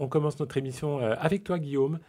On 0.00 0.08
commence 0.08 0.40
notre 0.40 0.56
émission 0.56 0.98
euh, 0.98 1.14
avec 1.18 1.44
toi, 1.44 1.58
Guillaume. 1.58 2.00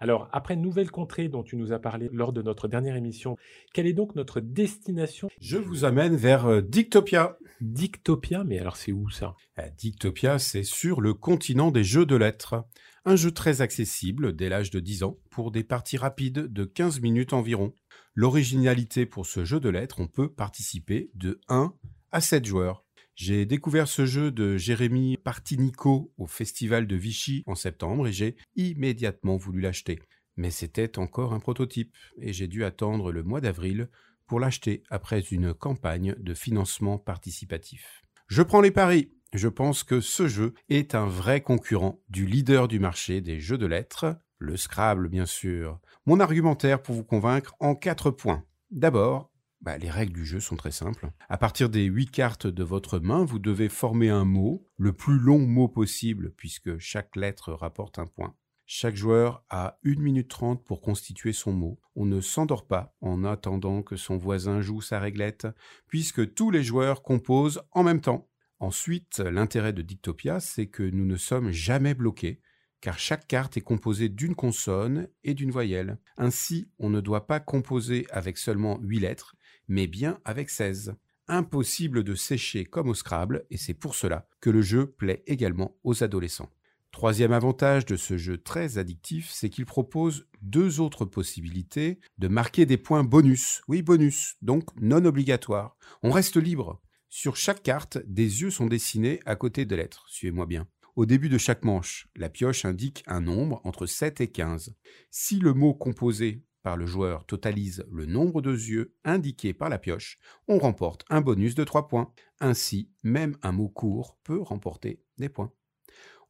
Alors, 0.00 0.28
après 0.32 0.54
Nouvelle 0.54 0.90
Contrée 0.90 1.28
dont 1.28 1.42
tu 1.42 1.56
nous 1.56 1.72
as 1.72 1.78
parlé 1.78 2.10
lors 2.12 2.34
de 2.34 2.42
notre 2.42 2.68
dernière 2.68 2.94
émission, 2.94 3.38
quelle 3.72 3.86
est 3.86 3.94
donc 3.94 4.14
notre 4.14 4.40
destination? 4.40 5.30
Je 5.40 5.56
vous 5.56 5.86
amène 5.86 6.14
vers 6.14 6.44
euh, 6.44 6.60
Dictopia. 6.60 7.38
Dictopia, 7.62 8.44
mais 8.44 8.58
alors 8.58 8.76
c'est 8.76 8.92
où 8.92 9.08
ça? 9.08 9.34
Euh, 9.58 9.62
Dictopia, 9.78 10.38
c'est 10.38 10.62
sur 10.62 11.00
le 11.00 11.14
continent 11.14 11.70
des 11.70 11.84
jeux 11.84 12.04
de 12.04 12.16
lettres. 12.16 12.66
Un 13.06 13.16
jeu 13.16 13.30
très 13.30 13.62
accessible 13.62 14.36
dès 14.36 14.50
l'âge 14.50 14.70
de 14.70 14.78
10 14.78 15.04
ans 15.04 15.16
pour 15.30 15.50
des 15.50 15.64
parties 15.64 15.96
rapides 15.96 16.52
de 16.52 16.64
15 16.64 17.00
minutes 17.00 17.32
environ. 17.32 17.72
L'originalité 18.14 19.06
pour 19.06 19.24
ce 19.24 19.46
jeu 19.46 19.58
de 19.58 19.70
lettres, 19.70 20.00
on 20.00 20.06
peut 20.06 20.30
participer 20.30 21.10
de 21.14 21.40
1 21.48 21.72
à 22.12 22.20
7 22.20 22.44
joueurs. 22.44 22.84
J'ai 23.18 23.46
découvert 23.46 23.88
ce 23.88 24.06
jeu 24.06 24.30
de 24.30 24.56
Jérémy 24.56 25.16
Partinico 25.16 26.12
au 26.18 26.28
festival 26.28 26.86
de 26.86 26.94
Vichy 26.94 27.42
en 27.46 27.56
septembre 27.56 28.06
et 28.06 28.12
j'ai 28.12 28.36
immédiatement 28.54 29.36
voulu 29.36 29.60
l'acheter. 29.60 29.98
Mais 30.36 30.52
c'était 30.52 31.00
encore 31.00 31.32
un 31.32 31.40
prototype 31.40 31.96
et 32.20 32.32
j'ai 32.32 32.46
dû 32.46 32.64
attendre 32.64 33.10
le 33.10 33.24
mois 33.24 33.40
d'avril 33.40 33.90
pour 34.28 34.38
l'acheter 34.38 34.84
après 34.88 35.18
une 35.18 35.52
campagne 35.52 36.14
de 36.20 36.32
financement 36.32 36.96
participatif. 36.96 38.02
Je 38.28 38.42
prends 38.42 38.60
les 38.60 38.70
paris. 38.70 39.10
Je 39.32 39.48
pense 39.48 39.82
que 39.82 40.00
ce 40.00 40.28
jeu 40.28 40.54
est 40.68 40.94
un 40.94 41.06
vrai 41.06 41.40
concurrent 41.40 42.00
du 42.08 42.24
leader 42.24 42.68
du 42.68 42.78
marché 42.78 43.20
des 43.20 43.40
jeux 43.40 43.58
de 43.58 43.66
lettres, 43.66 44.16
le 44.38 44.56
Scrabble 44.56 45.08
bien 45.08 45.26
sûr. 45.26 45.80
Mon 46.06 46.20
argumentaire 46.20 46.80
pour 46.80 46.94
vous 46.94 47.04
convaincre 47.04 47.56
en 47.58 47.74
quatre 47.74 48.12
points. 48.12 48.44
D'abord, 48.70 49.32
bah, 49.60 49.78
les 49.78 49.90
règles 49.90 50.12
du 50.12 50.24
jeu 50.24 50.40
sont 50.40 50.56
très 50.56 50.70
simples. 50.70 51.10
À 51.28 51.36
partir 51.36 51.68
des 51.68 51.84
huit 51.84 52.10
cartes 52.10 52.46
de 52.46 52.62
votre 52.62 52.98
main, 52.98 53.24
vous 53.24 53.38
devez 53.38 53.68
former 53.68 54.08
un 54.08 54.24
mot, 54.24 54.66
le 54.76 54.92
plus 54.92 55.18
long 55.18 55.40
mot 55.40 55.68
possible, 55.68 56.32
puisque 56.36 56.78
chaque 56.78 57.16
lettre 57.16 57.52
rapporte 57.52 57.98
un 57.98 58.06
point. 58.06 58.34
Chaque 58.66 58.96
joueur 58.96 59.42
a 59.48 59.78
1 59.84 59.98
minute 59.98 60.28
30 60.28 60.62
pour 60.62 60.82
constituer 60.82 61.32
son 61.32 61.52
mot. 61.52 61.80
On 61.96 62.04
ne 62.04 62.20
s'endort 62.20 62.66
pas 62.66 62.94
en 63.00 63.24
attendant 63.24 63.82
que 63.82 63.96
son 63.96 64.18
voisin 64.18 64.60
joue 64.60 64.82
sa 64.82 65.00
réglette, 65.00 65.48
puisque 65.86 66.34
tous 66.34 66.50
les 66.50 66.62
joueurs 66.62 67.02
composent 67.02 67.62
en 67.72 67.82
même 67.82 68.02
temps. 68.02 68.28
Ensuite, 68.60 69.20
l'intérêt 69.20 69.72
de 69.72 69.82
Dictopia, 69.82 70.38
c'est 70.38 70.66
que 70.66 70.82
nous 70.82 71.06
ne 71.06 71.16
sommes 71.16 71.50
jamais 71.50 71.94
bloqués, 71.94 72.42
car 72.80 72.98
chaque 72.98 73.26
carte 73.26 73.56
est 73.56 73.62
composée 73.62 74.08
d'une 74.08 74.34
consonne 74.34 75.08
et 75.24 75.34
d'une 75.34 75.50
voyelle. 75.50 75.98
Ainsi, 76.16 76.70
on 76.78 76.90
ne 76.90 77.00
doit 77.00 77.26
pas 77.26 77.40
composer 77.40 78.06
avec 78.10 78.36
seulement 78.36 78.78
8 78.82 79.00
lettres, 79.00 79.36
mais 79.68 79.86
bien 79.86 80.18
avec 80.24 80.50
16. 80.50 80.94
Impossible 81.28 82.04
de 82.04 82.14
sécher 82.14 82.64
comme 82.64 82.88
au 82.88 82.94
Scrabble, 82.94 83.44
et 83.50 83.58
c'est 83.58 83.74
pour 83.74 83.94
cela 83.94 84.28
que 84.40 84.50
le 84.50 84.62
jeu 84.62 84.86
plaît 84.86 85.22
également 85.26 85.76
aux 85.84 86.02
adolescents. 86.02 86.50
Troisième 86.90 87.32
avantage 87.32 87.84
de 87.84 87.96
ce 87.96 88.16
jeu 88.16 88.38
très 88.38 88.78
addictif, 88.78 89.30
c'est 89.30 89.50
qu'il 89.50 89.66
propose 89.66 90.26
deux 90.40 90.80
autres 90.80 91.04
possibilités 91.04 92.00
de 92.16 92.28
marquer 92.28 92.66
des 92.66 92.78
points 92.78 93.04
bonus. 93.04 93.62
Oui, 93.68 93.82
bonus, 93.82 94.36
donc 94.40 94.64
non 94.80 95.04
obligatoires. 95.04 95.76
On 96.02 96.10
reste 96.10 96.38
libre. 96.38 96.80
Sur 97.10 97.36
chaque 97.36 97.62
carte, 97.62 97.98
des 98.06 98.42
yeux 98.42 98.50
sont 98.50 98.66
dessinés 98.66 99.20
à 99.26 99.36
côté 99.36 99.64
de 99.64 99.76
lettres. 99.76 100.06
Suivez-moi 100.08 100.46
bien. 100.46 100.66
Au 100.96 101.06
début 101.06 101.28
de 101.28 101.38
chaque 101.38 101.64
manche, 101.64 102.08
la 102.16 102.28
pioche 102.28 102.64
indique 102.64 103.04
un 103.06 103.20
nombre 103.20 103.60
entre 103.62 103.86
7 103.86 104.20
et 104.20 104.32
15. 104.32 104.74
Si 105.10 105.38
le 105.38 105.54
mot 105.54 105.72
composé 105.72 106.42
par 106.62 106.76
le 106.76 106.86
joueur 106.86 107.24
totalise 107.24 107.84
le 107.90 108.06
nombre 108.06 108.42
de 108.42 108.52
yeux 108.52 108.94
indiqués 109.04 109.54
par 109.54 109.68
la 109.68 109.78
pioche, 109.78 110.18
on 110.48 110.58
remporte 110.58 111.04
un 111.08 111.20
bonus 111.20 111.54
de 111.54 111.64
3 111.64 111.88
points. 111.88 112.12
Ainsi, 112.40 112.90
même 113.02 113.36
un 113.42 113.52
mot 113.52 113.68
court 113.68 114.18
peut 114.24 114.40
remporter 114.40 115.02
des 115.18 115.28
points. 115.28 115.52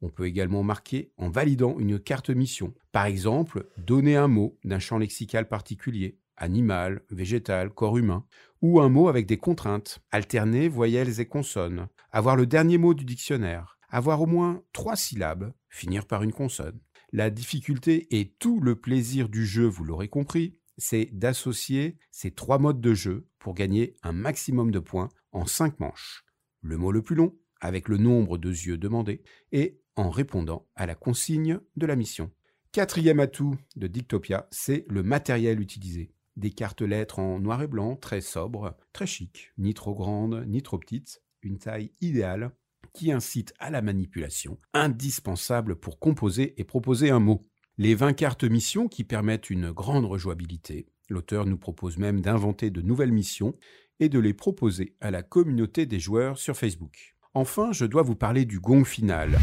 On 0.00 0.10
peut 0.10 0.26
également 0.26 0.62
marquer 0.62 1.12
en 1.16 1.28
validant 1.28 1.78
une 1.78 1.98
carte 1.98 2.30
mission. 2.30 2.74
Par 2.92 3.06
exemple, 3.06 3.66
donner 3.78 4.16
un 4.16 4.28
mot 4.28 4.58
d'un 4.64 4.78
champ 4.78 4.98
lexical 4.98 5.48
particulier, 5.48 6.18
animal, 6.36 7.02
végétal, 7.10 7.70
corps 7.70 7.98
humain, 7.98 8.24
ou 8.62 8.80
un 8.80 8.88
mot 8.88 9.08
avec 9.08 9.26
des 9.26 9.38
contraintes, 9.38 10.00
alterner 10.10 10.68
voyelles 10.68 11.20
et 11.20 11.26
consonnes, 11.26 11.88
avoir 12.12 12.36
le 12.36 12.46
dernier 12.46 12.78
mot 12.78 12.94
du 12.94 13.04
dictionnaire, 13.04 13.78
avoir 13.88 14.20
au 14.22 14.26
moins 14.26 14.62
trois 14.72 14.96
syllabes, 14.96 15.52
finir 15.68 16.06
par 16.06 16.22
une 16.22 16.32
consonne. 16.32 16.78
La 17.12 17.30
difficulté 17.30 18.06
et 18.18 18.34
tout 18.38 18.60
le 18.60 18.76
plaisir 18.76 19.30
du 19.30 19.46
jeu, 19.46 19.64
vous 19.64 19.82
l'aurez 19.82 20.08
compris, 20.08 20.58
c'est 20.76 21.08
d'associer 21.12 21.98
ces 22.10 22.30
trois 22.32 22.58
modes 22.58 22.82
de 22.82 22.92
jeu 22.92 23.26
pour 23.38 23.54
gagner 23.54 23.96
un 24.02 24.12
maximum 24.12 24.70
de 24.70 24.78
points 24.78 25.08
en 25.32 25.46
cinq 25.46 25.80
manches. 25.80 26.26
Le 26.60 26.76
mot 26.76 26.92
le 26.92 27.02
plus 27.02 27.16
long, 27.16 27.34
avec 27.62 27.88
le 27.88 27.96
nombre 27.96 28.36
de 28.36 28.50
yeux 28.50 28.76
demandés, 28.76 29.22
et 29.52 29.80
en 29.96 30.10
répondant 30.10 30.68
à 30.74 30.84
la 30.84 30.94
consigne 30.94 31.60
de 31.76 31.86
la 31.86 31.96
mission. 31.96 32.30
Quatrième 32.72 33.20
atout 33.20 33.56
de 33.76 33.86
Dictopia, 33.86 34.46
c'est 34.50 34.84
le 34.88 35.02
matériel 35.02 35.60
utilisé. 35.60 36.12
Des 36.36 36.50
cartes 36.50 36.82
lettres 36.82 37.20
en 37.20 37.40
noir 37.40 37.62
et 37.62 37.68
blanc, 37.68 37.96
très 37.96 38.20
sobres, 38.20 38.76
très 38.92 39.06
chic, 39.06 39.50
ni 39.56 39.72
trop 39.72 39.94
grandes, 39.94 40.44
ni 40.46 40.62
trop 40.62 40.78
petites, 40.78 41.22
une 41.40 41.58
taille 41.58 41.90
idéale 42.02 42.52
qui 42.94 43.12
incite 43.12 43.52
à 43.58 43.70
la 43.70 43.82
manipulation, 43.82 44.58
indispensable 44.74 45.76
pour 45.76 45.98
composer 45.98 46.54
et 46.60 46.64
proposer 46.64 47.10
un 47.10 47.20
mot. 47.20 47.42
Les 47.76 47.94
20 47.94 48.12
cartes 48.14 48.44
missions 48.44 48.88
qui 48.88 49.04
permettent 49.04 49.50
une 49.50 49.70
grande 49.70 50.04
rejouabilité. 50.04 50.88
L'auteur 51.08 51.46
nous 51.46 51.58
propose 51.58 51.96
même 51.96 52.20
d'inventer 52.20 52.70
de 52.70 52.82
nouvelles 52.82 53.12
missions 53.12 53.54
et 54.00 54.08
de 54.08 54.18
les 54.18 54.34
proposer 54.34 54.96
à 55.00 55.10
la 55.10 55.22
communauté 55.22 55.86
des 55.86 56.00
joueurs 56.00 56.38
sur 56.38 56.56
Facebook. 56.56 57.16
Enfin, 57.34 57.72
je 57.72 57.84
dois 57.84 58.02
vous 58.02 58.16
parler 58.16 58.44
du 58.44 58.60
gong 58.60 58.84
final. 58.84 59.38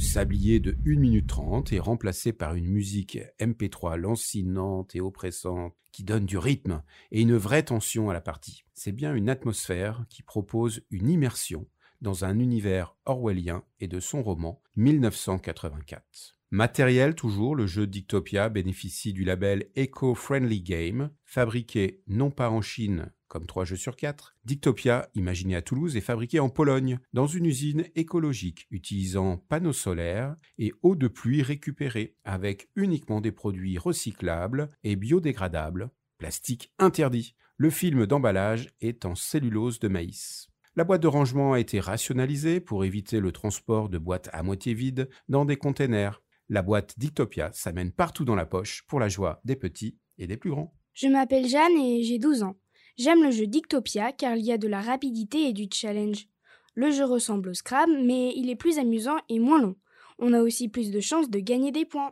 Sablier 0.00 0.60
de 0.60 0.76
1 0.86 0.98
minute 0.98 1.26
30 1.26 1.74
est 1.74 1.78
remplacé 1.78 2.32
par 2.32 2.54
une 2.54 2.66
musique 2.66 3.18
MP3 3.38 3.96
lancinante 3.96 4.96
et 4.96 5.00
oppressante 5.00 5.74
qui 5.92 6.04
donne 6.04 6.24
du 6.24 6.38
rythme 6.38 6.82
et 7.12 7.20
une 7.20 7.36
vraie 7.36 7.62
tension 7.62 8.08
à 8.08 8.14
la 8.14 8.22
partie. 8.22 8.64
C'est 8.72 8.92
bien 8.92 9.14
une 9.14 9.28
atmosphère 9.28 10.06
qui 10.08 10.22
propose 10.22 10.82
une 10.90 11.10
immersion 11.10 11.68
dans 12.00 12.24
un 12.24 12.38
univers 12.38 12.96
orwellien 13.04 13.62
et 13.78 13.88
de 13.88 14.00
son 14.00 14.22
roman 14.22 14.62
1984. 14.76 16.39
Matériel 16.52 17.14
toujours, 17.14 17.54
le 17.54 17.66
jeu 17.66 17.86
Dictopia 17.86 18.48
bénéficie 18.48 19.12
du 19.12 19.24
label 19.24 19.70
Eco-Friendly 19.76 20.62
Game, 20.62 21.10
fabriqué 21.24 22.02
non 22.08 22.30
pas 22.30 22.50
en 22.50 22.60
Chine 22.60 23.12
comme 23.30 23.46
3 23.46 23.64
jeux 23.64 23.76
sur 23.76 23.96
4. 23.96 24.36
Dictopia, 24.44 25.08
imaginé 25.14 25.54
à 25.54 25.62
Toulouse, 25.62 25.96
est 25.96 26.00
fabriqué 26.00 26.40
en 26.40 26.48
Pologne, 26.48 26.98
dans 27.12 27.28
une 27.28 27.46
usine 27.46 27.84
écologique, 27.94 28.66
utilisant 28.72 29.36
panneaux 29.36 29.72
solaires 29.72 30.34
et 30.58 30.72
eau 30.82 30.96
de 30.96 31.06
pluie 31.06 31.42
récupérée, 31.42 32.16
avec 32.24 32.68
uniquement 32.74 33.20
des 33.20 33.30
produits 33.30 33.78
recyclables 33.78 34.70
et 34.82 34.96
biodégradables, 34.96 35.90
plastique 36.18 36.74
interdit. 36.80 37.36
Le 37.56 37.70
film 37.70 38.04
d'emballage 38.04 38.70
est 38.80 39.04
en 39.04 39.14
cellulose 39.14 39.78
de 39.78 39.86
maïs. 39.86 40.48
La 40.74 40.82
boîte 40.82 41.02
de 41.02 41.06
rangement 41.06 41.52
a 41.52 41.60
été 41.60 41.78
rationalisée 41.78 42.58
pour 42.58 42.84
éviter 42.84 43.20
le 43.20 43.30
transport 43.30 43.88
de 43.88 43.98
boîtes 43.98 44.28
à 44.32 44.42
moitié 44.42 44.74
vides 44.74 45.08
dans 45.28 45.44
des 45.44 45.56
containers. 45.56 46.20
La 46.52 46.62
boîte 46.62 46.98
Dictopia 46.98 47.52
s'amène 47.52 47.92
partout 47.92 48.24
dans 48.24 48.34
la 48.34 48.44
poche 48.44 48.82
pour 48.88 48.98
la 48.98 49.08
joie 49.08 49.40
des 49.44 49.54
petits 49.54 49.96
et 50.18 50.26
des 50.26 50.36
plus 50.36 50.50
grands. 50.50 50.74
Je 50.94 51.06
m'appelle 51.06 51.46
Jeanne 51.46 51.78
et 51.78 52.02
j'ai 52.02 52.18
12 52.18 52.42
ans. 52.42 52.56
J'aime 52.98 53.22
le 53.22 53.30
jeu 53.30 53.46
Dictopia 53.46 54.10
car 54.10 54.34
il 54.34 54.44
y 54.44 54.50
a 54.50 54.58
de 54.58 54.66
la 54.66 54.80
rapidité 54.80 55.46
et 55.46 55.52
du 55.52 55.68
challenge. 55.72 56.26
Le 56.74 56.90
jeu 56.90 57.04
ressemble 57.04 57.50
au 57.50 57.54
Scrabble, 57.54 58.02
mais 58.04 58.32
il 58.34 58.50
est 58.50 58.56
plus 58.56 58.80
amusant 58.80 59.18
et 59.28 59.38
moins 59.38 59.62
long. 59.62 59.76
On 60.18 60.32
a 60.32 60.40
aussi 60.40 60.68
plus 60.68 60.90
de 60.90 60.98
chances 60.98 61.30
de 61.30 61.38
gagner 61.38 61.70
des 61.70 61.84
points. 61.84 62.10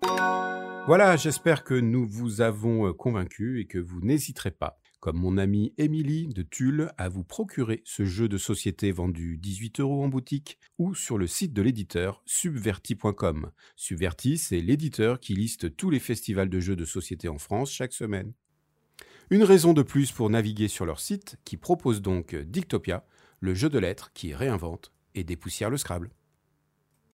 Voilà, 0.87 1.17
j'espère 1.17 1.65
que 1.65 1.75
nous 1.75 2.07
vous 2.07 2.41
avons 2.41 2.93
convaincu 2.93 3.61
et 3.61 3.67
que 3.67 3.79
vous 3.79 4.01
n'hésiterez 4.03 4.53
pas, 4.53 4.79
comme 5.01 5.19
mon 5.19 5.39
amie 5.39 5.73
Émilie 5.79 6.29
de 6.29 6.43
Tulle, 6.43 6.93
à 6.99 7.09
vous 7.09 7.25
procurer 7.25 7.83
ce 7.85 8.05
jeu 8.05 8.29
de 8.29 8.39
société 8.39 8.91
vendu 8.91 9.39
18 9.39 9.81
euros 9.81 10.05
en 10.05 10.09
boutique 10.09 10.59
ou 10.79 10.95
sur 10.95 11.19
le 11.19 11.27
site 11.27 11.53
de 11.53 11.63
l'éditeur 11.63 12.23
subverti.com. 12.27 13.51
Subverti, 13.77 14.39
c'est 14.39 14.61
l'éditeur 14.61 15.21
qui 15.21 15.35
liste 15.35 15.77
tous 15.77 15.91
les 15.91 16.01
festivals 16.01 16.51
de 16.51 16.61
jeux 16.61 16.77
de 16.77 16.85
société 16.85 17.29
en 17.29 17.39
France 17.39 17.71
chaque 17.71 17.93
semaine. 17.93 18.33
Une 19.31 19.45
raison 19.45 19.75
de 19.75 19.83
plus 19.83 20.11
pour 20.11 20.31
naviguer 20.31 20.69
sur 20.69 20.87
leur 20.87 21.01
site 21.01 21.37
qui 21.45 21.57
propose 21.57 22.03
donc 22.03 22.35
Dictopia, 22.35 23.05
le 23.41 23.55
jeu 23.55 23.69
de 23.69 23.79
lettres 23.79 24.13
qui 24.15 24.35
réinvente 24.35 24.93
et 25.15 25.23
dépoussière 25.23 25.71
le 25.71 25.77
Scrabble. 25.77 26.11